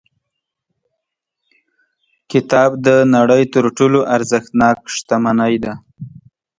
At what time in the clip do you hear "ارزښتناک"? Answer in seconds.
4.15-4.77